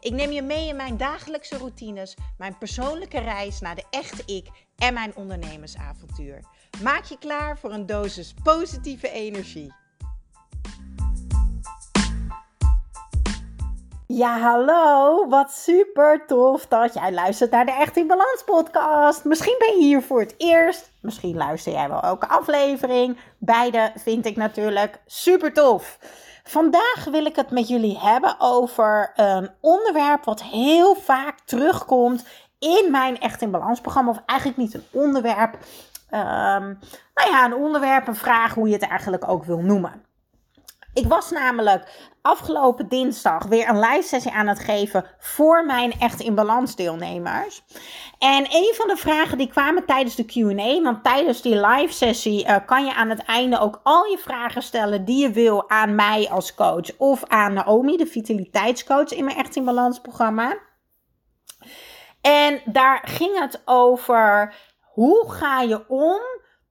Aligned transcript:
Ik 0.00 0.12
neem 0.12 0.30
je 0.30 0.42
mee 0.42 0.68
in 0.68 0.76
mijn 0.76 0.96
dagelijkse 0.96 1.58
routines, 1.58 2.16
mijn 2.38 2.58
persoonlijke 2.58 3.18
reis 3.18 3.60
naar 3.60 3.74
de 3.74 3.84
echte 3.90 4.22
ik 4.34 4.46
en 4.76 4.94
mijn 4.94 5.16
ondernemersavontuur. 5.16 6.40
Maak 6.82 7.04
je 7.04 7.18
klaar 7.18 7.58
voor 7.58 7.72
een 7.72 7.86
dosis 7.86 8.34
positieve 8.42 9.10
energie. 9.10 9.72
Ja, 14.06 14.38
hallo. 14.38 15.28
Wat 15.28 15.52
super 15.52 16.26
tof 16.26 16.66
dat 16.66 16.94
jij 16.94 17.12
luistert 17.12 17.50
naar 17.50 17.66
de 17.66 17.72
Echt 17.72 17.96
in 17.96 18.06
Balans 18.06 18.42
podcast. 18.44 19.24
Misschien 19.24 19.56
ben 19.58 19.78
je 19.78 19.84
hier 19.84 20.02
voor 20.02 20.20
het 20.20 20.34
eerst. 20.36 20.90
Misschien 21.00 21.36
luister 21.36 21.72
jij 21.72 21.88
wel 21.88 22.00
elke 22.00 22.28
aflevering. 22.28 23.18
Beide 23.38 23.92
vind 23.94 24.26
ik 24.26 24.36
natuurlijk 24.36 25.00
super 25.06 25.52
tof. 25.52 25.98
Vandaag 26.48 27.04
wil 27.10 27.24
ik 27.24 27.36
het 27.36 27.50
met 27.50 27.68
jullie 27.68 27.98
hebben 27.98 28.34
over 28.38 29.12
een 29.14 29.50
onderwerp 29.60 30.24
wat 30.24 30.42
heel 30.42 30.94
vaak 30.94 31.38
terugkomt 31.44 32.26
in 32.58 32.88
mijn 32.90 33.20
Echt 33.20 33.42
in 33.42 33.50
Balans 33.50 33.80
programma. 33.80 34.10
Of 34.10 34.22
eigenlijk 34.26 34.58
niet 34.58 34.74
een 34.74 34.84
onderwerp. 34.90 35.54
Um, 35.54 36.78
nou 37.14 37.30
ja, 37.30 37.44
een 37.44 37.54
onderwerp, 37.54 38.06
een 38.06 38.16
vraag, 38.16 38.54
hoe 38.54 38.68
je 38.68 38.74
het 38.74 38.88
eigenlijk 38.88 39.28
ook 39.28 39.44
wil 39.44 39.58
noemen. 39.58 40.04
Ik 40.98 41.06
was 41.06 41.30
namelijk 41.30 42.10
afgelopen 42.22 42.88
dinsdag 42.88 43.44
weer 43.44 43.68
een 43.68 43.80
live 43.80 44.08
sessie 44.08 44.32
aan 44.32 44.46
het 44.46 44.58
geven 44.58 45.04
voor 45.18 45.66
mijn 45.66 45.92
Echt 46.00 46.20
in 46.20 46.34
Balans 46.34 46.76
deelnemers. 46.76 47.64
En 48.18 48.46
een 48.50 48.72
van 48.74 48.88
de 48.88 48.96
vragen 48.96 49.38
die 49.38 49.48
kwamen 49.48 49.86
tijdens 49.86 50.14
de 50.14 50.24
Q&A, 50.24 50.82
want 50.82 51.04
tijdens 51.04 51.42
die 51.42 51.66
live 51.66 51.92
sessie 51.92 52.46
uh, 52.46 52.56
kan 52.66 52.84
je 52.84 52.94
aan 52.94 53.08
het 53.08 53.22
einde 53.22 53.58
ook 53.58 53.80
al 53.82 54.04
je 54.04 54.18
vragen 54.18 54.62
stellen 54.62 55.04
die 55.04 55.22
je 55.22 55.30
wil 55.30 55.70
aan 55.70 55.94
mij 55.94 56.28
als 56.30 56.54
coach 56.54 56.96
of 56.96 57.24
aan 57.24 57.52
Naomi, 57.52 57.96
de 57.96 58.06
vitaliteitscoach 58.06 59.12
in 59.12 59.24
mijn 59.24 59.36
Echt 59.36 59.56
in 59.56 59.64
Balans 59.64 60.00
programma. 60.00 60.58
En 62.20 62.60
daar 62.64 63.02
ging 63.04 63.38
het 63.38 63.62
over 63.64 64.54
hoe 64.80 65.32
ga 65.32 65.60
je 65.60 65.88
om 65.88 66.20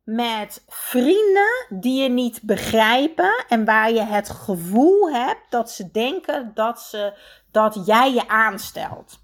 met 0.07 0.63
vrienden 0.67 1.65
die 1.69 2.01
je 2.01 2.09
niet 2.09 2.39
begrijpen 2.43 3.45
en 3.47 3.65
waar 3.65 3.91
je 3.91 4.01
het 4.01 4.29
gevoel 4.29 5.11
hebt 5.11 5.41
dat 5.49 5.71
ze 5.71 5.91
denken 5.91 6.51
dat, 6.53 6.81
ze, 6.81 7.13
dat 7.51 7.81
jij 7.85 8.13
je 8.13 8.27
aanstelt. 8.27 9.19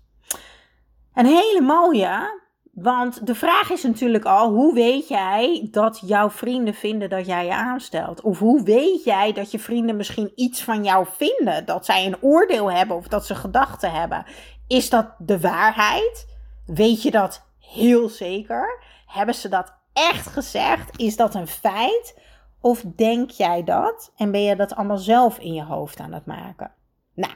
Een 1.13 1.25
hele 1.25 1.61
mooie, 1.61 2.41
want 2.71 3.27
de 3.27 3.35
vraag 3.35 3.69
is 3.69 3.83
natuurlijk 3.83 4.25
al: 4.25 4.49
hoe 4.49 4.73
weet 4.73 5.07
jij 5.07 5.67
dat 5.71 6.01
jouw 6.05 6.29
vrienden 6.29 6.73
vinden 6.73 7.09
dat 7.09 7.25
jij 7.25 7.45
je 7.45 7.53
aanstelt? 7.53 8.21
Of 8.21 8.39
hoe 8.39 8.63
weet 8.63 9.03
jij 9.03 9.33
dat 9.33 9.51
je 9.51 9.59
vrienden 9.59 9.95
misschien 9.95 10.31
iets 10.35 10.63
van 10.63 10.83
jou 10.83 11.05
vinden? 11.17 11.65
Dat 11.65 11.85
zij 11.85 12.05
een 12.05 12.21
oordeel 12.21 12.71
hebben 12.71 12.95
of 12.95 13.07
dat 13.07 13.25
ze 13.25 13.35
gedachten 13.35 13.91
hebben? 13.91 14.25
Is 14.67 14.89
dat 14.89 15.15
de 15.17 15.39
waarheid? 15.39 16.27
Weet 16.65 17.01
je 17.01 17.11
dat 17.11 17.45
heel 17.59 18.09
zeker? 18.09 18.83
Hebben 19.05 19.35
ze 19.35 19.49
dat 19.49 19.81
echt 19.93 20.27
gezegd? 20.27 20.99
Is 20.99 21.15
dat 21.15 21.35
een 21.35 21.47
feit? 21.47 22.21
Of 22.61 22.83
denk 22.95 23.29
jij 23.29 23.63
dat 23.63 24.11
en 24.15 24.31
ben 24.31 24.43
je 24.43 24.55
dat 24.55 24.75
allemaal 24.75 24.97
zelf 24.97 25.37
in 25.37 25.53
je 25.53 25.63
hoofd 25.63 25.99
aan 25.99 26.13
het 26.13 26.25
maken? 26.25 26.71
Nou, 27.15 27.33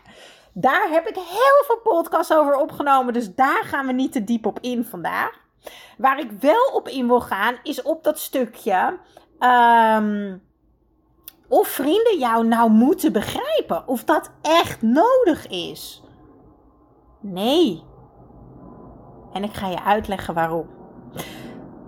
daar 0.54 0.90
heb 0.90 1.08
ik 1.08 1.16
heel 1.16 1.64
veel 1.66 1.80
podcasts 1.84 2.34
over 2.34 2.56
opgenomen, 2.56 3.14
dus 3.14 3.36
daar 3.36 3.64
gaan 3.64 3.86
we 3.86 3.94
niet 3.94 4.12
te 4.12 4.24
diep 4.24 4.46
op 4.46 4.60
in 4.62 4.86
vandaag. 4.86 5.46
Waar 5.98 6.20
ik 6.20 6.32
wel 6.32 6.72
op 6.74 6.88
in 6.88 7.08
wil 7.08 7.22
gaan, 7.22 7.56
is 7.64 7.82
op 7.82 8.04
dat 8.04 8.20
stukje. 8.20 9.00
Um, 9.40 10.42
of 11.48 11.68
vrienden 11.68 12.18
jou 12.18 12.48
nou 12.48 12.72
moeten 12.72 13.12
begrijpen. 13.12 13.88
Of 13.88 14.04
dat 14.04 14.32
echt 14.42 14.82
nodig 14.82 15.48
is. 15.48 16.04
Nee. 17.22 17.84
En 19.34 19.44
ik 19.44 19.54
ga 19.54 19.68
je 19.68 19.84
uitleggen 19.84 20.34
waarom. 20.34 20.68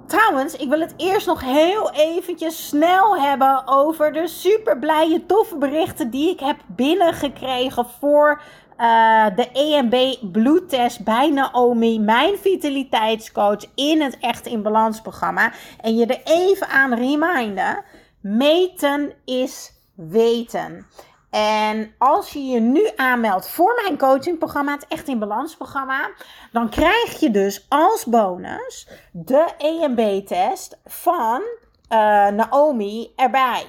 Trouwens, 0.09 0.56
ik 0.56 0.70
wil 0.70 0.80
het 0.80 0.94
eerst 0.97 1.28
nog 1.28 1.42
heel 1.42 1.92
eventjes 1.92 2.68
snel 2.68 3.18
hebben 3.18 3.68
over 3.68 4.14
de 4.14 4.28
super 4.28 4.80
blije, 4.80 5.25
toffe 5.25 5.58
berichten 5.58 6.09
die 6.09 6.30
ik 6.30 6.40
heb 6.40 6.58
binnengekregen 6.68 7.86
voor 8.00 8.42
uh, 8.78 9.25
de 9.36 9.50
EMB 9.52 10.16
bloedtest 10.31 11.03
bij 11.03 11.30
Naomi, 11.30 12.00
mijn 12.00 12.38
vitaliteitscoach 12.38 13.66
in 13.75 14.02
het 14.02 14.18
Echt 14.19 14.46
in 14.46 14.62
Balans 14.62 15.02
programma. 15.02 15.52
En 15.81 15.96
je 15.96 16.06
er 16.06 16.22
even 16.24 16.68
aan 16.68 16.94
reminden, 16.94 17.84
meten 18.22 19.14
is 19.25 19.72
weten. 19.96 20.86
En 21.29 21.94
als 21.97 22.31
je 22.31 22.45
je 22.45 22.59
nu 22.59 22.90
aanmeldt 22.95 23.50
voor 23.50 23.81
mijn 23.84 23.97
coachingprogramma, 23.97 24.73
het 24.73 24.85
Echt 24.88 25.07
in 25.07 25.19
Balans 25.19 25.56
programma, 25.56 26.09
dan 26.51 26.69
krijg 26.69 27.19
je 27.19 27.31
dus 27.31 27.66
als 27.69 28.06
bonus 28.06 28.88
de 29.12 29.47
EMB-test 29.57 30.78
van 30.85 31.41
uh, 31.89 32.28
Naomi 32.28 33.13
erbij. 33.16 33.66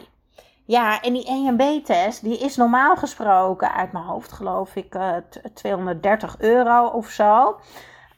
Ja, 0.64 1.00
en 1.00 1.12
die 1.12 1.26
EMB-test, 1.26 2.22
die 2.22 2.38
is 2.38 2.56
normaal 2.56 2.96
gesproken 2.96 3.74
uit 3.74 3.92
mijn 3.92 4.04
hoofd, 4.04 4.32
geloof 4.32 4.76
ik, 4.76 4.94
uh, 4.94 5.16
eh, 5.16 5.22
230 5.54 6.38
euro 6.38 6.86
of 6.86 7.08
zo. 7.08 7.60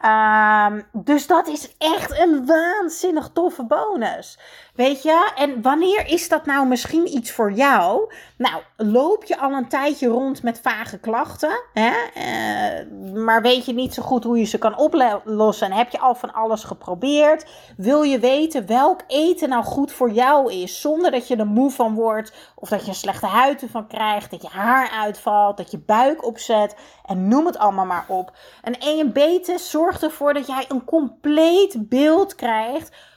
Um, 0.05 0.83
dus 0.93 1.27
dat 1.27 1.47
is 1.47 1.75
echt 1.79 2.19
een 2.19 2.47
waanzinnig 2.47 3.31
toffe 3.33 3.65
bonus. 3.65 4.39
Weet 4.73 5.03
je, 5.03 5.33
en 5.37 5.63
wanneer 5.63 6.07
is 6.07 6.29
dat 6.29 6.47
nou 6.47 6.67
misschien 6.67 7.17
iets 7.17 7.33
voor 7.33 7.53
jou? 7.53 8.13
Nou, 8.37 8.63
loop 8.77 9.25
je 9.25 9.39
al 9.39 9.53
een 9.53 9.69
tijdje 9.69 10.09
rond 10.09 10.43
met 10.43 10.61
vage 10.61 10.99
klachten, 10.99 11.63
hè? 11.73 11.93
Uh, 12.17 13.15
maar 13.15 13.43
weet 13.43 13.65
je 13.65 13.73
niet 13.73 13.95
zo 13.95 14.03
goed 14.03 14.25
hoe 14.25 14.39
je 14.39 14.45
ze 14.45 14.59
kan 14.59 14.79
oplossen? 14.79 15.71
En 15.71 15.77
heb 15.77 15.91
je 15.91 15.99
al 15.99 16.15
van 16.15 16.33
alles 16.33 16.65
geprobeerd? 16.65 17.47
Wil 17.77 18.03
je 18.03 18.19
weten 18.19 18.67
welk 18.67 19.01
eten 19.07 19.49
nou 19.49 19.65
goed 19.65 19.93
voor 19.93 20.11
jou 20.11 20.53
is, 20.53 20.81
zonder 20.81 21.11
dat 21.11 21.29
je 21.29 21.37
er 21.37 21.47
moe 21.47 21.71
van 21.71 21.95
wordt, 21.95 22.33
of 22.55 22.69
dat 22.69 22.83
je 22.83 22.89
een 22.89 22.95
slechte 22.95 23.27
huid 23.27 23.63
ervan 23.63 23.87
krijgt, 23.87 24.31
dat 24.31 24.43
je 24.43 24.49
haar 24.49 24.91
uitvalt, 24.91 25.57
dat 25.57 25.71
je 25.71 25.79
buik 25.79 26.27
opzet, 26.27 26.77
en 27.05 27.29
noem 27.29 27.47
het 27.47 27.59
allemaal 27.59 27.87
maar 27.87 28.05
op. 28.09 28.33
Een 28.63 28.81
EMB-test 28.81 29.67
zorgt 29.67 30.03
ervoor 30.03 30.35
dat 30.35 30.47
jij 30.47 30.65
een 30.69 30.85
compleet 30.85 31.89
beeld 31.89 32.35
krijgt 32.35 33.11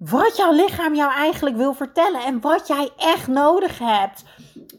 wat 0.00 0.36
jouw 0.36 0.52
lichaam 0.52 0.94
jou 0.94 1.12
eigenlijk 1.12 1.56
wil 1.56 1.74
vertellen 1.74 2.24
en 2.24 2.40
wat 2.40 2.66
jij 2.66 2.90
echt 2.96 3.26
nodig 3.26 3.78
hebt 3.78 4.24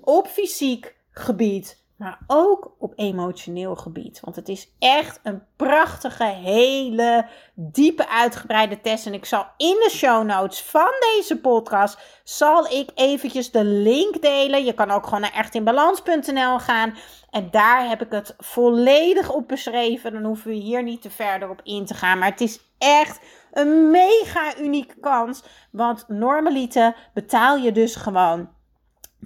op 0.01 0.27
fysiek 0.27 0.95
gebied, 1.11 1.83
maar 1.97 2.19
ook 2.27 2.75
op 2.79 2.93
emotioneel 2.95 3.75
gebied. 3.75 4.19
Want 4.19 4.35
het 4.35 4.49
is 4.49 4.71
echt 4.79 5.19
een 5.23 5.43
prachtige, 5.55 6.23
hele 6.23 7.27
diepe, 7.53 8.09
uitgebreide 8.09 8.81
test. 8.81 9.05
En 9.05 9.13
ik 9.13 9.25
zal 9.25 9.45
in 9.57 9.75
de 9.83 9.89
show 9.91 10.25
notes 10.25 10.61
van 10.61 10.91
deze 10.99 11.39
podcast, 11.39 11.99
zal 12.23 12.65
ik 12.65 12.89
eventjes 12.95 13.51
de 13.51 13.63
link 13.63 14.21
delen. 14.21 14.65
Je 14.65 14.73
kan 14.73 14.91
ook 14.91 15.03
gewoon 15.03 15.21
naar 15.21 15.33
echtinbalans.nl 15.33 16.59
gaan. 16.59 16.97
En 17.29 17.47
daar 17.51 17.87
heb 17.89 18.01
ik 18.01 18.11
het 18.11 18.35
volledig 18.37 19.31
op 19.31 19.47
beschreven. 19.47 20.13
Dan 20.13 20.23
hoeven 20.23 20.51
we 20.51 20.57
hier 20.57 20.83
niet 20.83 21.01
te 21.01 21.09
verder 21.09 21.49
op 21.49 21.61
in 21.63 21.85
te 21.85 21.93
gaan. 21.93 22.19
Maar 22.19 22.29
het 22.29 22.41
is 22.41 22.59
echt 22.77 23.19
een 23.51 23.91
mega 23.91 24.57
unieke 24.57 24.99
kans. 24.99 25.43
Want 25.71 26.07
normaliter 26.07 27.09
betaal 27.13 27.57
je 27.57 27.71
dus 27.71 27.95
gewoon 27.95 28.49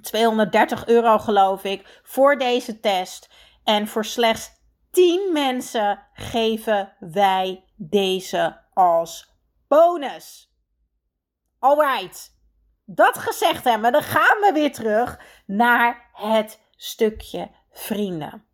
230 0.00 0.86
euro, 0.86 1.18
geloof 1.18 1.64
ik, 1.64 2.00
voor 2.02 2.38
deze 2.38 2.80
test. 2.80 3.28
En 3.64 3.88
voor 3.88 4.04
slechts 4.04 4.50
10 4.90 5.32
mensen 5.32 6.02
geven 6.12 6.92
wij 6.98 7.64
deze 7.76 8.60
als 8.72 9.34
bonus. 9.68 10.54
Alright. 11.58 12.34
Dat 12.84 13.18
gezegd 13.18 13.64
hebben, 13.64 13.92
dan 13.92 14.02
gaan 14.02 14.40
we 14.40 14.50
weer 14.52 14.72
terug 14.72 15.20
naar 15.46 16.10
het 16.12 16.60
stukje 16.76 17.50
vrienden. 17.70 18.44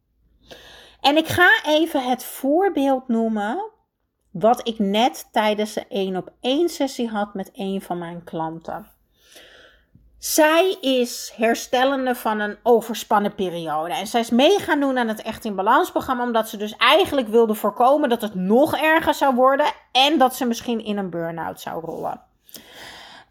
En 1.00 1.16
ik 1.16 1.26
ga 1.26 1.62
even 1.64 2.08
het 2.08 2.24
voorbeeld 2.24 3.08
noemen 3.08 3.71
wat 4.32 4.68
ik 4.68 4.78
net 4.78 5.28
tijdens 5.32 5.72
de 5.72 5.86
1 5.88 6.16
op 6.16 6.32
1 6.40 6.68
sessie 6.68 7.08
had 7.08 7.34
met 7.34 7.50
een 7.54 7.80
van 7.80 7.98
mijn 7.98 8.24
klanten. 8.24 8.90
zij 10.18 10.76
is 10.80 11.32
herstellende 11.36 12.14
van 12.14 12.40
een 12.40 12.56
overspannen 12.62 13.34
periode. 13.34 13.94
En 13.94 14.06
zij 14.06 14.20
is 14.20 14.30
mee 14.30 14.58
gaan 14.58 14.80
doen 14.80 14.98
aan 14.98 15.08
het 15.08 15.22
Echt 15.22 15.44
in 15.44 15.54
Balans 15.54 15.90
programma. 15.90 16.22
Omdat 16.22 16.48
ze 16.48 16.56
dus 16.56 16.76
eigenlijk 16.76 17.28
wilde 17.28 17.54
voorkomen 17.54 18.08
dat 18.08 18.22
het 18.22 18.34
nog 18.34 18.76
erger 18.76 19.14
zou 19.14 19.34
worden. 19.34 19.66
En 19.92 20.18
dat 20.18 20.34
ze 20.34 20.44
misschien 20.44 20.84
in 20.84 20.98
een 20.98 21.10
burn-out 21.10 21.60
zou 21.60 21.84
rollen. 21.84 22.20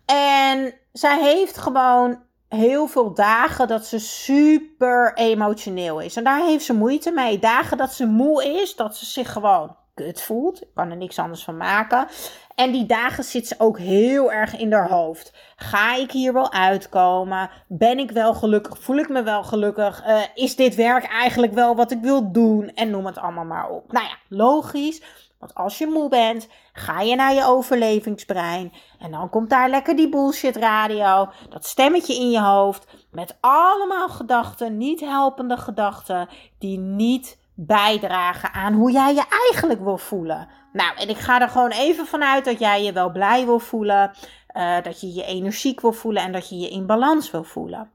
En 0.06 0.74
zij 0.92 1.20
heeft 1.22 1.58
gewoon 1.58 2.24
heel 2.50 2.88
veel 2.88 3.14
dagen 3.14 3.68
dat 3.68 3.86
ze 3.86 4.00
super 4.00 5.14
emotioneel 5.14 6.00
is. 6.00 6.16
En 6.16 6.24
daar 6.24 6.46
heeft 6.46 6.66
ze 6.66 6.74
moeite 6.74 7.12
mee. 7.12 7.40
Dagen 7.40 7.78
dat 7.78 7.94
ze 7.94 8.06
moe 8.06 8.62
is, 8.62 8.76
dat 8.76 8.96
ze 8.96 9.06
zich 9.06 9.32
gewoon 9.32 9.76
kut 9.94 10.22
voelt. 10.22 10.62
Ik 10.62 10.68
kan 10.74 10.90
er 10.90 10.98
niks 10.98 11.20
anders 11.20 11.44
van 11.44 11.58
maken. 11.58 12.08
En 12.56 12.72
die 12.72 12.86
dagen 12.86 13.24
zit 13.24 13.48
ze 13.48 13.56
ook 13.58 13.80
heel 13.80 14.32
erg 14.32 14.58
in 14.58 14.74
haar 14.74 14.90
hoofd. 14.90 15.34
Ga 15.56 15.96
ik 15.96 16.12
hier 16.12 16.34
wel 16.34 16.52
uitkomen? 16.52 17.50
Ben 17.68 18.00
ik 18.00 18.12
wel 18.12 18.34
gelukkig? 18.34 18.80
Voel 18.80 18.98
ik 18.98 19.10
me 19.10 19.24
wel 19.24 19.44
gelukkig? 19.44 20.08
Uh, 20.08 20.22
is 20.34 20.56
dit 20.56 20.76
werk 20.76 21.06
eigenlijk 21.06 21.54
wel 21.54 21.76
wat 21.76 21.92
ik 21.92 22.02
wil 22.02 22.32
doen? 22.32 22.70
En 22.74 22.90
noem 22.90 23.06
het 23.06 23.18
allemaal 23.18 23.46
maar 23.46 23.70
op. 23.70 23.92
Nou 23.92 24.06
ja, 24.06 24.16
logisch. 24.28 25.02
Want 25.42 25.56
als 25.56 25.78
je 25.78 25.88
moe 25.88 26.10
bent, 26.10 26.48
ga 26.74 27.02
je 27.02 27.16
naar 27.16 27.34
je 27.34 27.46
overlevingsbrein. 27.46 28.74
En 29.00 29.12
dan 29.12 29.30
komt 29.30 29.50
daar 29.50 29.70
lekker 29.70 29.96
die 29.96 30.10
bullshit 30.10 30.56
radio. 30.56 31.30
Dat 31.50 31.66
stemmetje 31.66 32.16
in 32.16 32.30
je 32.30 32.42
hoofd. 32.42 32.88
Met 33.12 33.38
allemaal 33.40 34.10
gedachten, 34.10 34.78
niet 34.78 35.00
helpende 35.00 35.58
gedachten. 35.58 36.30
Die 36.60 36.78
niet 36.78 37.38
bijdragen 37.66 38.54
aan 38.54 38.74
hoe 38.74 38.92
jij 38.92 39.14
je 39.14 39.24
eigenlijk 39.50 39.84
wil 39.84 39.98
voelen. 39.98 40.48
Nou, 40.74 40.98
en 40.98 41.10
ik 41.10 41.18
ga 41.18 41.42
er 41.42 41.50
gewoon 41.50 41.72
even 41.72 42.06
vanuit 42.06 42.46
dat 42.46 42.60
jij 42.60 42.84
je 42.84 42.92
wel 42.92 43.12
blij 43.12 43.46
wil 43.46 43.60
voelen. 43.60 44.12
Uh, 44.58 44.82
dat 44.82 45.02
je 45.02 45.14
je 45.14 45.26
energiek 45.26 45.82
wil 45.82 45.94
voelen 45.94 46.24
en 46.24 46.32
dat 46.32 46.50
je 46.50 46.58
je 46.58 46.70
in 46.70 46.86
balans 46.86 47.32
wil 47.32 47.44
voelen. 47.44 47.92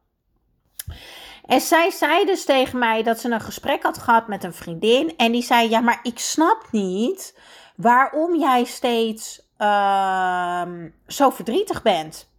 En 1.44 1.60
zij 1.60 1.90
zei 1.90 2.24
dus 2.24 2.44
tegen 2.44 2.78
mij 2.78 3.02
dat 3.02 3.20
ze 3.20 3.30
een 3.30 3.40
gesprek 3.40 3.82
had 3.82 3.98
gehad 3.98 4.28
met 4.28 4.44
een 4.44 4.54
vriendin. 4.54 5.16
En 5.16 5.32
die 5.32 5.42
zei: 5.42 5.68
Ja, 5.68 5.80
maar 5.80 6.00
ik 6.02 6.18
snap 6.18 6.68
niet 6.70 7.38
waarom 7.76 8.38
jij 8.38 8.64
steeds 8.64 9.42
uh, 9.58 10.62
zo 11.06 11.30
verdrietig 11.30 11.82
bent. 11.82 12.30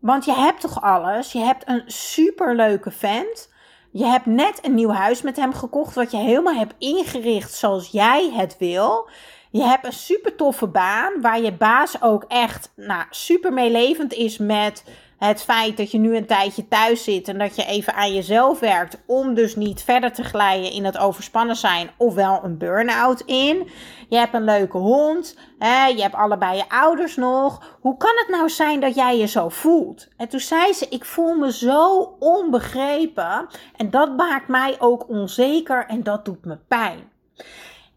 Want 0.00 0.24
je 0.24 0.34
hebt 0.34 0.60
toch 0.60 0.82
alles? 0.82 1.32
Je 1.32 1.38
hebt 1.38 1.68
een 1.68 1.82
superleuke 1.86 2.90
vent. 2.90 3.52
Je 3.90 4.04
hebt 4.04 4.26
net 4.26 4.58
een 4.62 4.74
nieuw 4.74 4.90
huis 4.90 5.22
met 5.22 5.36
hem 5.36 5.52
gekocht, 5.52 5.94
wat 5.94 6.10
je 6.10 6.16
helemaal 6.16 6.54
hebt 6.54 6.74
ingericht 6.78 7.52
zoals 7.52 7.88
jij 7.90 8.30
het 8.34 8.56
wil. 8.58 9.08
Je 9.50 9.62
hebt 9.62 9.86
een 9.86 9.92
super 9.92 10.36
toffe 10.36 10.66
baan, 10.66 11.20
waar 11.20 11.40
je 11.40 11.52
baas 11.52 12.02
ook 12.02 12.24
echt 12.28 12.72
nou, 12.76 13.04
super 13.10 13.52
meelevend 13.52 14.12
is 14.12 14.38
met 14.38 14.84
het 15.18 15.42
feit 15.42 15.76
dat 15.76 15.90
je 15.90 15.98
nu 15.98 16.16
een 16.16 16.26
tijdje 16.26 16.68
thuis 16.68 17.04
zit 17.04 17.28
en 17.28 17.38
dat 17.38 17.56
je 17.56 17.64
even 17.64 17.94
aan 17.94 18.14
jezelf 18.14 18.60
werkt 18.60 18.98
om 19.06 19.34
dus 19.34 19.56
niet 19.56 19.82
verder 19.82 20.12
te 20.12 20.24
glijden 20.24 20.72
in 20.72 20.84
het 20.84 20.98
overspannen 20.98 21.56
zijn 21.56 21.90
ofwel 21.96 22.40
een 22.44 22.58
burn-out 22.58 23.20
in. 23.20 23.70
Je 24.08 24.16
hebt 24.16 24.34
een 24.34 24.44
leuke 24.44 24.78
hond, 24.78 25.36
hè, 25.58 25.86
je 25.86 26.02
hebt 26.02 26.14
allebei 26.14 26.56
je 26.56 26.68
ouders 26.68 27.16
nog. 27.16 27.76
Hoe 27.80 27.96
kan 27.96 28.12
het 28.14 28.28
nou 28.28 28.50
zijn 28.50 28.80
dat 28.80 28.94
jij 28.94 29.18
je 29.18 29.26
zo 29.26 29.48
voelt? 29.48 30.08
En 30.16 30.28
toen 30.28 30.40
zei 30.40 30.72
ze, 30.72 30.86
ik 30.88 31.04
voel 31.04 31.34
me 31.34 31.52
zo 31.52 32.16
onbegrepen 32.18 33.46
en 33.76 33.90
dat 33.90 34.16
maakt 34.16 34.48
mij 34.48 34.76
ook 34.78 35.08
onzeker 35.08 35.86
en 35.86 36.02
dat 36.02 36.24
doet 36.24 36.44
me 36.44 36.58
pijn. 36.68 37.10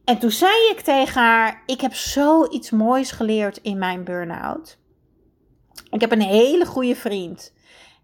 En 0.06 0.20
toen 0.20 0.32
zei 0.32 0.70
ik 0.72 0.80
tegen 0.80 1.22
haar, 1.22 1.64
ik 1.66 1.82
heb 1.82 1.94
zoiets 1.94 2.70
moois 2.70 3.12
geleerd 3.12 3.58
in 3.58 3.78
mijn 3.78 4.04
burn-out. 4.04 4.80
Ik 5.90 6.02
heb 6.02 6.12
een 6.12 6.22
hele 6.22 6.66
goede 6.66 6.96
vriend. 6.96 7.54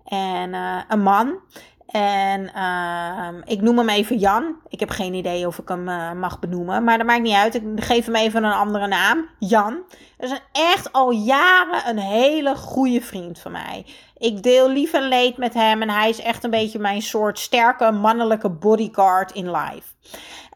En 0.05 0.53
uh, 0.53 0.81
een 0.87 1.01
man. 1.01 1.39
En 1.87 2.51
uh, 2.55 3.41
ik 3.45 3.61
noem 3.61 3.77
hem 3.77 3.89
even 3.89 4.17
Jan. 4.17 4.55
Ik 4.67 4.79
heb 4.79 4.89
geen 4.89 5.13
idee 5.13 5.47
of 5.47 5.57
ik 5.57 5.67
hem 5.67 5.87
uh, 5.87 6.11
mag 6.11 6.39
benoemen. 6.39 6.83
Maar 6.83 6.97
dat 6.97 7.07
maakt 7.07 7.21
niet 7.21 7.35
uit. 7.35 7.55
Ik 7.55 7.63
geef 7.75 8.05
hem 8.05 8.15
even 8.15 8.43
een 8.43 8.51
andere 8.51 8.87
naam. 8.87 9.29
Jan. 9.39 9.83
Dat 10.17 10.29
is 10.29 10.31
een 10.31 10.61
echt 10.71 10.93
al 10.93 11.11
jaren 11.11 11.89
een 11.89 11.97
hele 11.97 12.55
goede 12.55 13.01
vriend 13.01 13.39
van 13.39 13.51
mij. 13.51 13.85
Ik 14.17 14.43
deel 14.43 14.69
lief 14.69 14.93
en 14.93 15.07
leed 15.07 15.37
met 15.37 15.53
hem. 15.53 15.81
En 15.81 15.89
hij 15.89 16.09
is 16.09 16.21
echt 16.21 16.43
een 16.43 16.49
beetje 16.49 16.79
mijn 16.79 17.01
soort 17.01 17.39
sterke 17.39 17.91
mannelijke 17.91 18.49
bodyguard 18.49 19.31
in 19.31 19.51
life. 19.51 19.87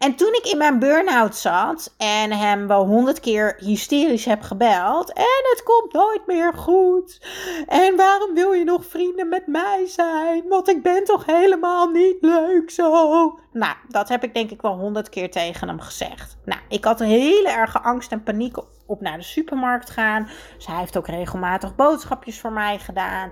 En 0.01 0.15
toen 0.15 0.33
ik 0.33 0.48
in 0.51 0.57
mijn 0.57 0.80
burn-out 0.80 1.36
zat 1.36 1.94
en 1.98 2.31
hem 2.31 2.68
wel 2.68 2.86
honderd 2.86 3.19
keer 3.19 3.56
hysterisch 3.57 4.25
heb 4.25 4.42
gebeld. 4.42 5.13
En 5.13 5.42
het 5.50 5.63
komt 5.63 5.94
nooit 5.94 6.27
meer 6.27 6.53
goed. 6.53 7.21
En 7.68 7.95
waarom 7.95 8.33
wil 8.33 8.51
je 8.51 8.63
nog 8.63 8.86
vrienden 8.86 9.30
met 9.30 9.48
mij 9.48 9.86
zijn? 9.88 10.48
Want 10.48 10.69
ik 10.69 10.83
ben 10.83 11.03
toch 11.03 11.25
helemaal 11.25 11.88
niet 11.88 12.18
leuk 12.21 12.71
zo. 12.71 13.39
Nou, 13.51 13.75
dat 13.88 14.09
heb 14.09 14.24
ik 14.24 14.33
denk 14.33 14.51
ik 14.51 14.62
wel 14.62 14.77
honderd 14.77 15.09
keer 15.09 15.31
tegen 15.31 15.68
hem 15.68 15.80
gezegd. 15.80 16.38
Nou, 16.45 16.62
ik 16.69 16.83
had 16.83 17.00
een 17.00 17.07
hele 17.07 17.50
erge 17.50 17.80
angst 17.80 18.12
en 18.12 18.24
paniek 18.24 18.57
op 18.86 19.01
naar 19.01 19.18
de 19.18 19.24
supermarkt 19.24 19.89
gaan. 19.89 20.30
Dus 20.56 20.68
hij 20.68 20.80
heeft 20.80 20.98
ook 20.98 21.07
regelmatig 21.07 21.75
boodschapjes 21.75 22.39
voor 22.39 22.51
mij 22.51 22.80
gedaan. 22.80 23.31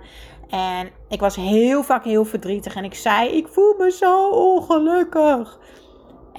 En 0.50 0.90
ik 1.08 1.20
was 1.20 1.36
heel 1.36 1.84
vaak 1.84 2.04
heel 2.04 2.26
verdrietig 2.26 2.76
en 2.76 2.84
ik 2.84 2.96
zei: 2.96 3.30
Ik 3.30 3.48
voel 3.48 3.76
me 3.78 3.92
zo 3.92 4.30
ongelukkig. 4.30 5.60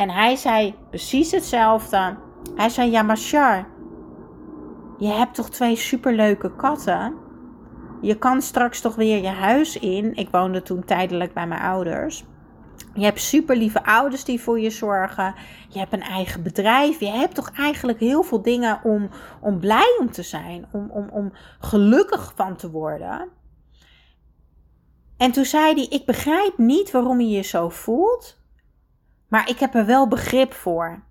En 0.00 0.11
hij 0.11 0.37
zei 0.37 0.75
precies 0.91 1.31
hetzelfde. 1.31 2.17
Hij 2.55 2.69
zei: 2.69 2.91
Ja, 2.91 3.02
maar 3.02 3.17
Char, 3.17 3.67
je 4.99 5.08
hebt 5.08 5.35
toch 5.35 5.50
twee 5.50 5.76
superleuke 5.76 6.56
katten? 6.56 7.14
Je 8.00 8.19
kan 8.19 8.43
straks 8.43 8.81
toch 8.81 8.94
weer 8.94 9.23
je 9.23 9.29
huis 9.29 9.79
in. 9.79 10.14
Ik 10.14 10.29
woonde 10.31 10.62
toen 10.62 10.85
tijdelijk 10.85 11.35
bij 11.35 11.47
mijn 11.47 11.61
ouders. 11.61 12.25
Je 12.94 13.05
hebt 13.05 13.20
super 13.20 13.56
lieve 13.56 13.85
ouders 13.85 14.25
die 14.25 14.41
voor 14.41 14.61
je 14.61 14.70
zorgen. 14.70 15.35
Je 15.69 15.79
hebt 15.79 15.93
een 15.93 16.03
eigen 16.03 16.43
bedrijf. 16.43 17.00
Je 17.00 17.11
hebt 17.11 17.35
toch 17.35 17.50
eigenlijk 17.56 18.00
heel 18.00 18.23
veel 18.23 18.43
dingen 18.43 18.81
om, 18.82 19.08
om 19.41 19.58
blij 19.58 19.96
om 20.00 20.11
te 20.11 20.23
zijn. 20.23 20.67
Om, 20.73 20.91
om, 20.91 21.08
om 21.08 21.32
gelukkig 21.61 22.32
van 22.37 22.56
te 22.56 22.70
worden. 22.70 23.29
En 25.17 25.32
toen 25.32 25.44
zei 25.44 25.75
hij: 25.75 25.87
Ik 25.91 26.06
begrijp 26.06 26.58
niet 26.58 26.91
waarom 26.91 27.20
je 27.20 27.29
je 27.29 27.43
zo 27.43 27.69
voelt. 27.69 28.39
Maar 29.31 29.49
ik 29.49 29.59
heb 29.59 29.75
er 29.75 29.87
wel 29.87 30.09
begrip 30.09 30.53
voor. 30.53 31.03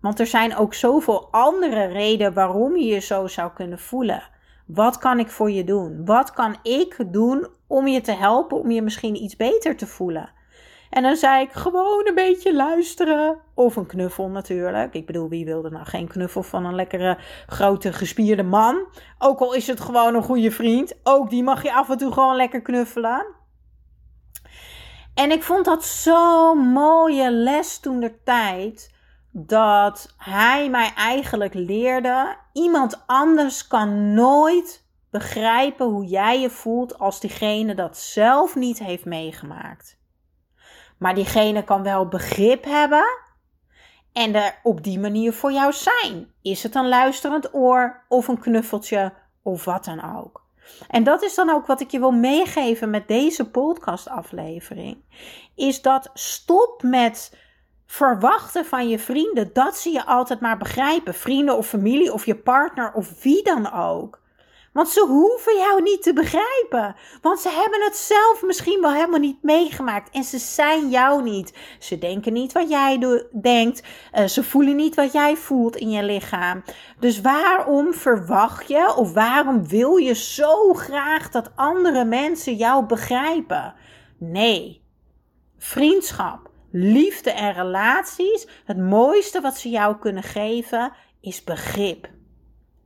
Want 0.00 0.20
er 0.20 0.26
zijn 0.26 0.56
ook 0.56 0.74
zoveel 0.74 1.28
andere 1.30 1.84
redenen 1.84 2.32
waarom 2.32 2.76
je 2.76 2.84
je 2.84 3.00
zo 3.00 3.26
zou 3.26 3.50
kunnen 3.52 3.78
voelen. 3.78 4.22
Wat 4.66 4.98
kan 4.98 5.18
ik 5.18 5.28
voor 5.28 5.50
je 5.50 5.64
doen? 5.64 6.04
Wat 6.04 6.32
kan 6.32 6.56
ik 6.62 6.96
doen 7.06 7.46
om 7.66 7.86
je 7.86 8.00
te 8.00 8.12
helpen 8.12 8.58
om 8.58 8.70
je 8.70 8.82
misschien 8.82 9.22
iets 9.22 9.36
beter 9.36 9.76
te 9.76 9.86
voelen? 9.86 10.30
En 10.90 11.02
dan 11.02 11.16
zei 11.16 11.42
ik 11.42 11.52
gewoon 11.52 12.06
een 12.06 12.14
beetje 12.14 12.54
luisteren. 12.54 13.38
Of 13.54 13.76
een 13.76 13.86
knuffel 13.86 14.28
natuurlijk. 14.28 14.94
Ik 14.94 15.06
bedoel, 15.06 15.28
wie 15.28 15.44
wilde 15.44 15.70
nou 15.70 15.84
geen 15.84 16.08
knuffel 16.08 16.42
van 16.42 16.64
een 16.64 16.74
lekkere, 16.74 17.18
grote, 17.46 17.92
gespierde 17.92 18.42
man? 18.42 18.86
Ook 19.18 19.40
al 19.40 19.54
is 19.54 19.66
het 19.66 19.80
gewoon 19.80 20.14
een 20.14 20.22
goede 20.22 20.50
vriend. 20.50 20.94
Ook 21.02 21.30
die 21.30 21.42
mag 21.42 21.62
je 21.62 21.74
af 21.74 21.90
en 21.90 21.98
toe 21.98 22.12
gewoon 22.12 22.36
lekker 22.36 22.62
knuffelen. 22.62 23.26
En 25.16 25.30
ik 25.30 25.42
vond 25.42 25.64
dat 25.64 25.84
zo'n 25.84 26.58
mooie 26.58 27.30
les 27.30 27.78
toen 27.78 28.00
de 28.00 28.22
tijd. 28.22 28.94
Dat 29.30 30.14
hij 30.16 30.70
mij 30.70 30.92
eigenlijk 30.96 31.54
leerde. 31.54 32.36
Iemand 32.52 33.02
anders 33.06 33.66
kan 33.66 34.14
nooit 34.14 34.84
begrijpen 35.10 35.86
hoe 35.86 36.04
jij 36.04 36.40
je 36.40 36.50
voelt 36.50 36.98
als 36.98 37.20
diegene 37.20 37.74
dat 37.74 37.98
zelf 37.98 38.54
niet 38.54 38.78
heeft 38.78 39.04
meegemaakt. 39.04 39.98
Maar 40.98 41.14
diegene 41.14 41.64
kan 41.64 41.82
wel 41.82 42.08
begrip 42.08 42.64
hebben 42.64 43.04
en 44.12 44.34
er 44.34 44.60
op 44.62 44.82
die 44.82 44.98
manier 44.98 45.32
voor 45.32 45.52
jou 45.52 45.72
zijn. 45.72 46.32
Is 46.42 46.62
het 46.62 46.74
een 46.74 46.88
luisterend 46.88 47.54
oor 47.54 48.04
of 48.08 48.28
een 48.28 48.40
knuffeltje 48.40 49.12
of 49.42 49.64
wat 49.64 49.84
dan 49.84 50.16
ook. 50.16 50.45
En 50.88 51.04
dat 51.04 51.22
is 51.22 51.34
dan 51.34 51.50
ook 51.50 51.66
wat 51.66 51.80
ik 51.80 51.90
je 51.90 51.98
wil 51.98 52.10
meegeven 52.10 52.90
met 52.90 53.08
deze 53.08 53.50
podcastaflevering. 53.50 54.96
Is 55.54 55.82
dat 55.82 56.10
stop 56.14 56.82
met 56.82 57.38
verwachten 57.86 58.64
van 58.64 58.88
je 58.88 58.98
vrienden 58.98 59.50
dat 59.52 59.76
ze 59.76 59.90
je 59.90 60.06
altijd 60.06 60.40
maar 60.40 60.58
begrijpen. 60.58 61.14
Vrienden 61.14 61.56
of 61.56 61.66
familie 61.66 62.12
of 62.12 62.26
je 62.26 62.36
partner 62.36 62.92
of 62.92 63.22
wie 63.22 63.42
dan 63.42 63.72
ook. 63.72 64.24
Want 64.76 64.88
ze 64.88 65.00
hoeven 65.00 65.56
jou 65.56 65.82
niet 65.82 66.02
te 66.02 66.12
begrijpen. 66.12 66.96
Want 67.22 67.40
ze 67.40 67.48
hebben 67.48 67.84
het 67.84 67.96
zelf 67.96 68.42
misschien 68.42 68.80
wel 68.80 68.92
helemaal 68.92 69.20
niet 69.20 69.42
meegemaakt. 69.42 70.10
En 70.14 70.24
ze 70.24 70.38
zijn 70.38 70.88
jou 70.88 71.22
niet. 71.22 71.52
Ze 71.78 71.98
denken 71.98 72.32
niet 72.32 72.52
wat 72.52 72.68
jij 72.68 73.24
denkt. 73.32 73.82
Uh, 74.14 74.26
ze 74.26 74.44
voelen 74.44 74.76
niet 74.76 74.94
wat 74.94 75.12
jij 75.12 75.36
voelt 75.36 75.76
in 75.76 75.90
je 75.90 76.02
lichaam. 76.02 76.62
Dus 77.00 77.20
waarom 77.20 77.94
verwacht 77.94 78.68
je 78.68 78.94
of 78.96 79.12
waarom 79.12 79.68
wil 79.68 79.96
je 79.96 80.14
zo 80.14 80.74
graag 80.74 81.30
dat 81.30 81.50
andere 81.54 82.04
mensen 82.04 82.54
jou 82.54 82.86
begrijpen? 82.86 83.74
Nee. 84.18 84.82
Vriendschap, 85.58 86.50
liefde 86.70 87.30
en 87.30 87.52
relaties, 87.52 88.46
het 88.64 88.78
mooiste 88.78 89.40
wat 89.40 89.56
ze 89.56 89.68
jou 89.68 89.96
kunnen 89.98 90.22
geven 90.22 90.92
is 91.20 91.44
begrip. 91.44 92.14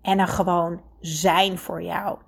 En 0.02 0.18
er 0.18 0.28
gewoon 0.28 0.82
zijn 1.00 1.58
voor 1.58 1.82
jou. 1.82 2.18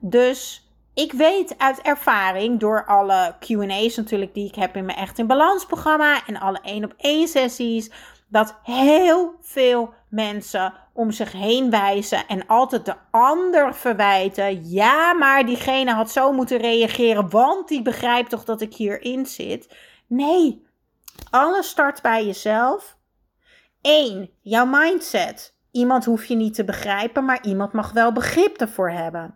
Dus 0.00 0.68
ik 0.94 1.12
weet 1.12 1.58
uit 1.58 1.80
ervaring 1.82 2.60
door 2.60 2.86
alle 2.86 3.34
QA's 3.40 3.96
natuurlijk 3.96 4.34
die 4.34 4.48
ik 4.48 4.54
heb 4.54 4.76
in 4.76 4.84
mijn 4.84 4.98
Echt 4.98 5.18
in 5.18 5.26
Balans 5.26 5.66
programma 5.66 6.26
en 6.26 6.40
alle 6.40 6.58
één 6.62 6.84
op 6.84 6.94
één 6.96 7.28
sessies, 7.28 7.90
dat 8.28 8.58
heel 8.62 9.34
veel 9.40 9.94
mensen 10.08 10.74
om 10.92 11.10
zich 11.10 11.32
heen 11.32 11.70
wijzen 11.70 12.26
en 12.26 12.46
altijd 12.46 12.84
de 12.84 12.94
ander 13.10 13.74
verwijten. 13.74 14.68
Ja, 14.70 15.12
maar 15.12 15.46
diegene 15.46 15.92
had 15.92 16.10
zo 16.10 16.32
moeten 16.32 16.58
reageren, 16.58 17.30
want 17.30 17.68
die 17.68 17.82
begrijpt 17.82 18.30
toch 18.30 18.44
dat 18.44 18.60
ik 18.60 18.74
hierin 18.74 19.26
zit. 19.26 19.76
Nee, 20.06 20.66
alles 21.30 21.68
start 21.68 22.02
bij 22.02 22.26
jezelf. 22.26 22.96
1. 23.80 24.30
Jouw 24.40 24.66
mindset. 24.66 25.56
Iemand 25.70 26.04
hoef 26.04 26.24
je 26.24 26.34
niet 26.34 26.54
te 26.54 26.64
begrijpen, 26.64 27.24
maar 27.24 27.42
iemand 27.42 27.72
mag 27.72 27.92
wel 27.92 28.12
begrip 28.12 28.56
ervoor 28.56 28.90
hebben. 28.90 29.34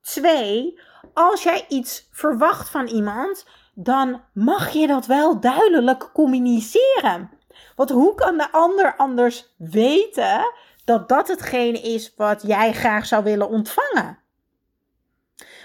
2. 0.00 0.80
Als 1.14 1.42
jij 1.42 1.64
iets 1.68 2.08
verwacht 2.10 2.68
van 2.68 2.86
iemand, 2.86 3.46
dan 3.74 4.22
mag 4.34 4.70
je 4.70 4.86
dat 4.86 5.06
wel 5.06 5.40
duidelijk 5.40 6.10
communiceren. 6.12 7.30
Want 7.76 7.90
hoe 7.90 8.14
kan 8.14 8.36
de 8.36 8.52
ander 8.52 8.96
anders 8.96 9.54
weten 9.56 10.52
dat 10.84 11.08
dat 11.08 11.28
hetgene 11.28 11.80
is 11.80 12.14
wat 12.16 12.42
jij 12.42 12.72
graag 12.72 13.06
zou 13.06 13.24
willen 13.24 13.48
ontvangen? 13.48 14.18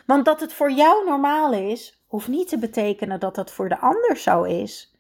Want 0.06 0.26
dat 0.26 0.40
het 0.40 0.54
voor 0.54 0.72
jou 0.72 1.06
normaal 1.06 1.54
is, 1.54 2.04
hoeft 2.08 2.28
niet 2.28 2.48
te 2.48 2.58
betekenen 2.58 3.20
dat 3.20 3.36
dat 3.36 3.52
voor 3.52 3.70
de 3.70 3.80
ander 3.80 4.18
zo 4.18 4.44
is. 4.44 4.96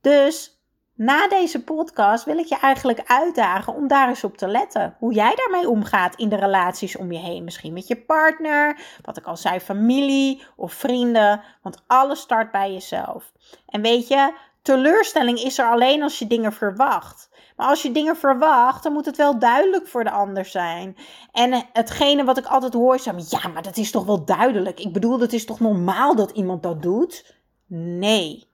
Dus 0.00 0.53
na 0.94 1.28
deze 1.28 1.64
podcast 1.64 2.24
wil 2.24 2.38
ik 2.38 2.46
je 2.46 2.58
eigenlijk 2.58 3.02
uitdagen 3.06 3.74
om 3.74 3.88
daar 3.88 4.08
eens 4.08 4.24
op 4.24 4.36
te 4.36 4.48
letten. 4.48 4.96
Hoe 4.98 5.14
jij 5.14 5.34
daarmee 5.34 5.68
omgaat 5.68 6.16
in 6.16 6.28
de 6.28 6.36
relaties 6.36 6.96
om 6.96 7.12
je 7.12 7.18
heen. 7.18 7.44
Misschien 7.44 7.72
met 7.72 7.86
je 7.86 7.96
partner, 7.96 8.80
wat 9.02 9.16
ik 9.16 9.26
al 9.26 9.36
zei, 9.36 9.60
familie 9.60 10.42
of 10.56 10.72
vrienden. 10.72 11.42
Want 11.62 11.82
alles 11.86 12.20
start 12.20 12.50
bij 12.50 12.72
jezelf. 12.72 13.32
En 13.66 13.82
weet 13.82 14.08
je, 14.08 14.34
teleurstelling 14.62 15.38
is 15.38 15.58
er 15.58 15.70
alleen 15.70 16.02
als 16.02 16.18
je 16.18 16.26
dingen 16.26 16.52
verwacht. 16.52 17.30
Maar 17.56 17.66
als 17.66 17.82
je 17.82 17.92
dingen 17.92 18.16
verwacht, 18.16 18.82
dan 18.82 18.92
moet 18.92 19.06
het 19.06 19.16
wel 19.16 19.38
duidelijk 19.38 19.86
voor 19.86 20.04
de 20.04 20.10
ander 20.10 20.44
zijn. 20.44 20.96
En 21.32 21.64
hetgene 21.72 22.24
wat 22.24 22.38
ik 22.38 22.46
altijd 22.46 22.72
hoor 22.72 22.94
is: 22.94 23.04
ja, 23.04 23.48
maar 23.48 23.62
dat 23.62 23.76
is 23.76 23.90
toch 23.90 24.04
wel 24.04 24.24
duidelijk. 24.24 24.80
Ik 24.80 24.92
bedoel, 24.92 25.20
het 25.20 25.32
is 25.32 25.44
toch 25.44 25.60
normaal 25.60 26.14
dat 26.14 26.30
iemand 26.30 26.62
dat 26.62 26.82
doet? 26.82 27.34
Nee. 27.66 28.48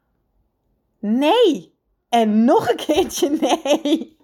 Nee. 0.98 1.78
En 2.10 2.44
nog 2.44 2.68
een 2.68 2.76
keertje 2.76 3.30
nee. 3.40 4.18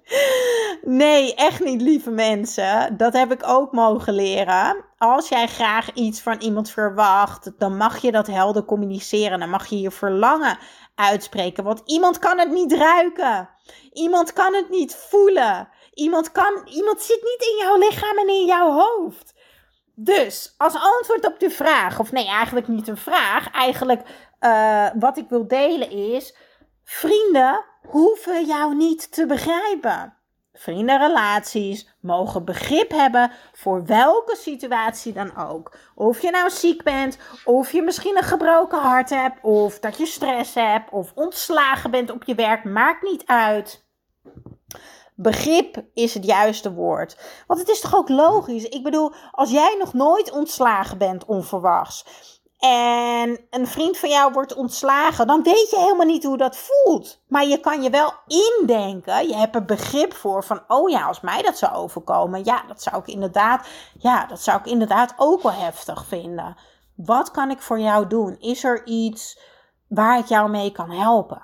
Nee, 0.83 1.35
echt 1.35 1.64
niet, 1.64 1.81
lieve 1.81 2.11
mensen. 2.11 2.97
Dat 2.97 3.12
heb 3.12 3.33
ik 3.33 3.49
ook 3.49 3.73
mogen 3.73 4.12
leren. 4.14 4.85
Als 4.99 5.28
jij 5.28 5.47
graag 5.47 5.93
iets 5.93 6.21
van 6.21 6.38
iemand 6.38 6.71
verwacht, 6.71 7.52
dan 7.59 7.76
mag 7.76 7.99
je 7.99 8.12
dat 8.12 8.26
helder 8.26 8.64
communiceren. 8.64 9.38
Dan 9.38 9.50
mag 9.50 9.66
je 9.66 9.81
je 9.81 9.90
verlangen 9.90 10.59
uitspreken. 10.95 11.64
Want 11.64 11.83
iemand 11.85 12.19
kan 12.19 12.38
het 12.38 12.50
niet 12.50 12.73
ruiken. 12.73 13.49
Iemand 13.93 14.33
kan 14.33 14.55
het 14.55 14.71
niet 14.71 14.95
voelen. 14.95 15.69
Iemand, 15.95 16.33
kan, 16.33 16.62
iemand 16.64 17.00
zit 17.00 17.23
niet 17.23 17.49
in 17.50 17.57
jouw 17.64 17.78
lichaam 17.78 18.19
en 18.19 18.28
in 18.28 18.47
jouw 18.47 18.71
hoofd. 18.71 19.35
Dus 19.95 20.55
als 20.57 20.75
antwoord 20.75 21.26
op 21.26 21.40
de 21.40 21.50
vraag, 21.50 21.99
of 21.99 22.12
nee, 22.12 22.26
eigenlijk 22.26 22.69
niet 22.69 22.88
een 22.88 22.97
vraag, 22.97 23.50
eigenlijk 23.50 24.02
uh, 24.40 24.87
wat 24.99 25.19
ik 25.19 25.28
wil 25.28 25.49
delen 25.49 25.90
is: 25.90 26.37
vrienden 26.85 27.64
hoeven 27.88 28.47
jou 28.47 28.75
niet 28.75 29.12
te 29.12 29.26
begrijpen. 29.26 30.14
Vriendenrelaties 30.52 31.97
mogen 32.00 32.45
begrip 32.45 32.90
hebben 32.90 33.33
voor 33.52 33.85
welke 33.85 34.37
situatie 34.37 35.12
dan 35.12 35.37
ook. 35.37 35.76
Of 35.95 36.23
je 36.23 36.31
nou 36.31 36.50
ziek 36.50 36.83
bent, 36.83 37.19
of 37.45 37.73
je 37.73 37.83
misschien 37.83 38.16
een 38.16 38.23
gebroken 38.23 38.78
hart 38.78 39.11
hebt, 39.11 39.45
of 39.45 39.78
dat 39.78 39.99
je 39.99 40.07
stress 40.07 40.55
hebt, 40.55 40.90
of 40.90 41.12
ontslagen 41.14 41.90
bent 41.90 42.11
op 42.11 42.25
je 42.25 42.35
werk, 42.35 42.64
maakt 42.64 43.02
niet 43.02 43.26
uit. 43.26 43.85
Begrip 45.14 45.83
is 45.95 46.14
het 46.14 46.25
juiste 46.25 46.73
woord. 46.73 47.16
Want 47.47 47.61
het 47.61 47.69
is 47.69 47.81
toch 47.81 47.97
ook 47.97 48.09
logisch? 48.09 48.64
Ik 48.64 48.83
bedoel, 48.83 49.12
als 49.31 49.50
jij 49.50 49.76
nog 49.78 49.93
nooit 49.93 50.31
ontslagen 50.31 50.99
bent 50.99 51.25
onverwachts 51.25 52.05
en 52.58 53.46
een 53.50 53.66
vriend 53.66 53.98
van 53.98 54.08
jou 54.08 54.32
wordt 54.32 54.54
ontslagen, 54.54 55.26
dan 55.26 55.42
weet 55.42 55.70
je 55.70 55.78
helemaal 55.78 56.06
niet 56.06 56.25
hoe 56.25 56.36
dat 56.36 56.56
voelt. 56.56 57.20
Maar 57.28 57.44
je 57.46 57.60
kan 57.60 57.82
je 57.82 57.90
wel 57.90 58.12
indenken, 58.26 59.28
je 59.28 59.36
hebt 59.36 59.54
er 59.54 59.64
begrip 59.64 60.14
voor 60.14 60.44
van, 60.44 60.62
oh 60.68 60.90
ja, 60.90 61.06
als 61.06 61.20
mij 61.20 61.42
dat 61.42 61.58
zou 61.58 61.75
overkomen, 61.75 62.44
ja, 62.44 62.62
dat 62.68 62.82
zou 62.82 62.96
ik 62.96 63.06
inderdaad, 63.06 63.66
ja, 63.98 64.26
dat 64.26 64.40
zou 64.40 64.58
ik 64.58 64.66
inderdaad 64.66 65.14
ook 65.16 65.42
wel 65.42 65.52
heftig 65.52 66.06
vinden. 66.06 66.56
Wat 66.94 67.30
kan 67.30 67.50
ik 67.50 67.60
voor 67.62 67.80
jou 67.80 68.06
doen? 68.06 68.36
Is 68.40 68.64
er 68.64 68.86
iets 68.86 69.38
waar 69.88 70.18
ik 70.18 70.26
jou 70.26 70.50
mee 70.50 70.72
kan 70.72 70.90
helpen? 70.90 71.42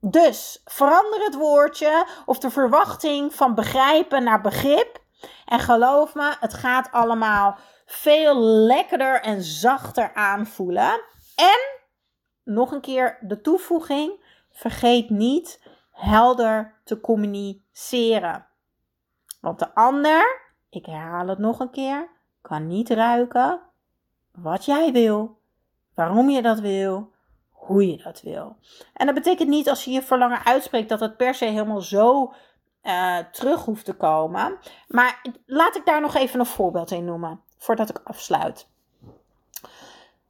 Dus 0.00 0.62
verander 0.64 1.24
het 1.24 1.34
woordje 1.34 2.06
of 2.26 2.38
de 2.38 2.50
verwachting 2.50 3.34
van 3.34 3.54
begrijpen 3.54 4.24
naar 4.24 4.40
begrip. 4.40 5.04
En 5.44 5.58
geloof 5.58 6.14
me, 6.14 6.36
het 6.40 6.54
gaat 6.54 6.92
allemaal 6.92 7.58
veel 7.86 8.40
lekkerder 8.40 9.20
en 9.20 9.42
zachter 9.42 10.14
aanvoelen. 10.14 11.00
En 11.36 11.80
nog 12.44 12.72
een 12.72 12.80
keer 12.80 13.18
de 13.20 13.40
toevoeging: 13.40 14.24
vergeet 14.50 15.10
niet 15.10 15.62
helder 15.90 16.80
te 16.84 17.00
communiceren. 17.00 18.46
Want 19.40 19.58
de 19.58 19.74
ander, 19.74 20.40
ik 20.70 20.86
herhaal 20.86 21.28
het 21.28 21.38
nog 21.38 21.60
een 21.60 21.70
keer, 21.70 22.08
kan 22.40 22.66
niet 22.66 22.90
ruiken 22.90 23.60
wat 24.32 24.64
jij 24.64 24.92
wil, 24.92 25.38
waarom 25.94 26.30
je 26.30 26.42
dat 26.42 26.60
wil, 26.60 27.12
hoe 27.50 27.90
je 27.90 27.96
dat 27.96 28.22
wil. 28.22 28.56
En 28.94 29.06
dat 29.06 29.14
betekent 29.14 29.48
niet 29.48 29.68
als 29.68 29.84
je 29.84 29.90
je 29.90 30.02
verlangen 30.02 30.44
uitspreekt 30.44 30.88
dat 30.88 31.00
het 31.00 31.16
per 31.16 31.34
se 31.34 31.44
helemaal 31.44 31.80
zo 31.80 32.32
uh, 32.86 33.18
terug 33.32 33.64
hoeft 33.64 33.84
te 33.84 33.92
komen. 33.94 34.58
Maar 34.88 35.22
laat 35.46 35.76
ik 35.76 35.86
daar 35.86 36.00
nog 36.00 36.14
even 36.14 36.40
een 36.40 36.46
voorbeeld 36.46 36.90
in 36.90 37.04
noemen 37.04 37.40
voordat 37.58 37.88
ik 37.88 38.00
afsluit. 38.04 38.68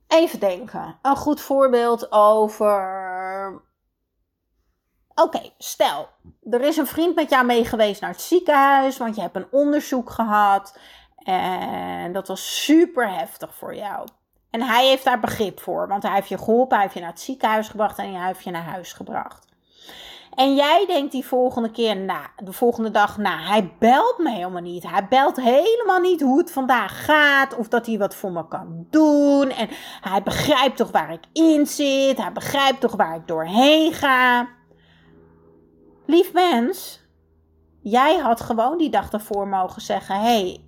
Even 0.07 0.41
denken. 0.41 0.99
Een 1.03 1.17
goed 1.17 1.41
voorbeeld 1.41 2.13
over. 2.13 3.65
Oké, 5.15 5.51
stel, 5.59 6.09
er 6.51 6.61
is 6.61 6.77
een 6.77 6.87
vriend 6.87 7.15
met 7.15 7.31
jou 7.31 7.47
mee 7.47 7.65
geweest 7.65 8.01
naar 8.01 8.11
het 8.11 8.21
ziekenhuis, 8.21 8.97
want 8.97 9.15
je 9.15 9.21
hebt 9.21 9.37
een 9.37 9.49
onderzoek 9.51 10.11
gehad. 10.11 10.79
En 11.17 12.13
dat 12.13 12.29
was 12.29 12.65
super 12.65 13.11
heftig 13.13 13.55
voor 13.55 13.75
jou. 13.75 14.09
En 14.51 14.63
hij 14.63 14.87
heeft 14.87 15.05
daar 15.05 15.21
begrip 15.21 15.61
voor, 15.61 15.89
want 15.89 16.03
hij 16.03 16.15
heeft 16.15 16.29
je 16.29 16.39
geholpen, 16.39 16.75
hij 16.75 16.83
heeft 16.83 16.95
je 16.95 17.01
naar 17.01 17.11
het 17.11 17.21
ziekenhuis 17.21 17.69
gebracht 17.69 17.99
en 17.99 18.15
hij 18.15 18.27
heeft 18.27 18.45
je 18.45 18.51
naar 18.51 18.63
huis 18.63 18.93
gebracht. 18.93 19.47
En 20.35 20.55
jij 20.55 20.85
denkt 20.87 21.13
die 21.13 21.25
volgende 21.25 21.71
keer, 21.71 21.97
nou, 21.97 22.27
de 22.37 22.53
volgende 22.53 22.91
dag, 22.91 23.19
nou, 23.19 23.41
hij 23.41 23.73
belt 23.79 24.19
me 24.19 24.31
helemaal 24.31 24.63
niet. 24.63 24.91
Hij 24.91 25.07
belt 25.09 25.37
helemaal 25.37 26.01
niet 26.01 26.21
hoe 26.21 26.39
het 26.39 26.53
vandaag 26.53 27.05
gaat 27.05 27.57
of 27.57 27.69
dat 27.69 27.87
hij 27.87 27.99
wat 27.99 28.15
voor 28.15 28.33
me 28.33 28.49
kan 28.49 28.87
doen. 28.91 29.51
En 29.51 29.69
hij 30.01 30.23
begrijpt 30.23 30.77
toch 30.77 30.91
waar 30.91 31.13
ik 31.13 31.25
in 31.33 31.67
zit. 31.67 32.19
Hij 32.19 32.33
begrijpt 32.33 32.81
toch 32.81 32.97
waar 32.97 33.17
ik 33.17 33.27
doorheen 33.29 33.93
ga. 33.93 34.49
Lief 36.07 36.33
mens, 36.33 37.01
jij 37.83 38.17
had 38.17 38.41
gewoon 38.41 38.79
die 38.79 38.91
dag 38.91 39.13
ervoor 39.13 39.49
mogen 39.49 39.83
zeggen: 39.83 40.21
hey, 40.21 40.65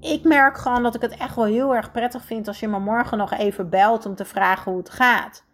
ik 0.00 0.24
merk 0.24 0.58
gewoon 0.58 0.82
dat 0.82 0.94
ik 0.94 1.00
het 1.00 1.16
echt 1.16 1.36
wel 1.36 1.44
heel 1.44 1.74
erg 1.74 1.92
prettig 1.92 2.24
vind 2.24 2.48
als 2.48 2.60
je 2.60 2.68
me 2.68 2.78
morgen 2.78 3.18
nog 3.18 3.32
even 3.32 3.70
belt 3.70 4.06
om 4.06 4.14
te 4.14 4.24
vragen 4.24 4.72
hoe 4.72 4.80
het 4.80 4.90
gaat 4.90 5.44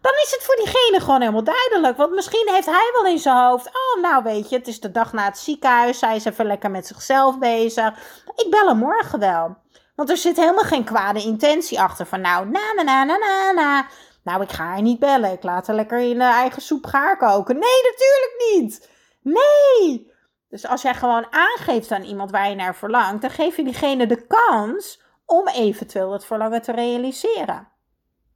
dan 0.00 0.12
is 0.12 0.30
het 0.30 0.44
voor 0.44 0.56
diegene 0.56 1.00
gewoon 1.00 1.20
helemaal 1.20 1.44
duidelijk. 1.44 1.96
Want 1.96 2.14
misschien 2.14 2.48
heeft 2.52 2.66
hij 2.66 2.90
wel 2.94 3.06
in 3.06 3.18
zijn 3.18 3.36
hoofd: 3.36 3.66
oh, 3.66 4.02
nou 4.02 4.22
weet 4.22 4.48
je, 4.48 4.56
het 4.56 4.68
is 4.68 4.80
de 4.80 4.90
dag 4.90 5.12
na 5.12 5.24
het 5.24 5.38
ziekenhuis. 5.38 5.98
Zij 5.98 6.16
is 6.16 6.24
even 6.24 6.46
lekker 6.46 6.70
met 6.70 6.86
zichzelf 6.86 7.38
bezig. 7.38 7.92
Ik 8.36 8.46
bel 8.50 8.68
hem 8.68 8.78
morgen 8.78 9.18
wel. 9.18 9.56
Want 9.94 10.10
er 10.10 10.16
zit 10.16 10.36
helemaal 10.36 10.64
geen 10.64 10.84
kwade 10.84 11.22
intentie 11.22 11.80
achter. 11.80 12.06
Van 12.06 12.20
nou, 12.20 12.48
na, 12.48 12.72
na, 12.74 12.82
na, 12.82 13.16
na, 13.16 13.52
na. 13.52 13.86
Nou, 14.22 14.42
ik 14.42 14.50
ga 14.50 14.64
haar 14.64 14.82
niet 14.82 14.98
bellen. 14.98 15.32
Ik 15.32 15.42
laat 15.42 15.66
haar 15.66 15.76
lekker 15.76 15.98
in 15.98 16.18
de 16.18 16.24
eigen 16.24 16.62
soep 16.62 16.86
gaar 16.86 17.16
koken. 17.16 17.58
Nee, 17.58 17.82
natuurlijk 17.82 18.34
niet. 18.38 18.90
Nee. 19.22 20.12
Dus 20.48 20.66
als 20.66 20.82
jij 20.82 20.94
gewoon 20.94 21.26
aangeeft 21.30 21.90
aan 21.90 22.02
iemand 22.02 22.30
waar 22.30 22.48
je 22.48 22.54
naar 22.54 22.74
verlangt, 22.74 23.20
dan 23.20 23.30
geef 23.30 23.56
je 23.56 23.64
diegene 23.64 24.06
de 24.06 24.26
kans 24.26 25.02
om 25.26 25.48
eventueel 25.48 26.12
het 26.12 26.24
verlangen 26.24 26.62
te 26.62 26.72
realiseren. 26.72 27.68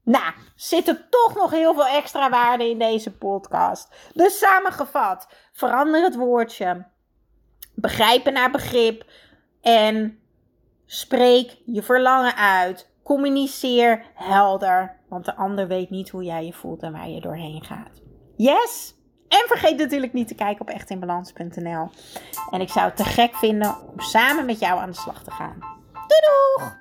Nou, 0.05 0.33
zit 0.55 0.89
er 0.89 1.09
toch 1.11 1.35
nog 1.35 1.51
heel 1.51 1.75
veel 1.75 1.87
extra 1.87 2.31
waarde 2.31 2.71
in 2.71 2.79
deze 2.79 3.13
podcast. 3.13 4.11
Dus 4.15 4.39
samengevat, 4.39 5.29
verander 5.53 6.03
het 6.03 6.17
woordje. 6.17 6.87
Begrijpen 7.75 8.33
naar 8.33 8.51
begrip. 8.51 9.05
En 9.61 10.19
spreek 10.87 11.57
je 11.67 11.83
verlangen 11.83 12.37
uit. 12.37 12.91
Communiceer 13.03 14.05
helder. 14.15 15.01
Want 15.09 15.25
de 15.25 15.35
ander 15.35 15.69
weet 15.69 15.91
niet 15.91 16.11
hoe 16.11 16.25
jij 16.25 16.45
je 16.45 16.53
voelt 16.53 16.83
en 16.83 16.93
waar 16.93 17.09
je 17.09 17.21
doorheen 17.21 17.65
gaat. 17.65 18.01
Yes? 18.37 18.95
En 19.29 19.45
vergeet 19.47 19.79
natuurlijk 19.79 20.13
niet 20.13 20.29
te 20.29 20.35
kijken 20.35 20.61
op 20.61 20.69
echtinbalans.nl. 20.69 21.91
En 22.51 22.61
ik 22.61 22.69
zou 22.69 22.87
het 22.87 22.97
te 22.97 23.05
gek 23.05 23.35
vinden 23.35 23.77
om 23.89 24.01
samen 24.01 24.47
met 24.47 24.59
jou 24.59 24.81
aan 24.81 24.91
de 24.91 24.97
slag 24.97 25.25
te 25.25 25.31
gaan. 25.31 25.59
Doei 25.93 26.21
doeg! 26.21 26.81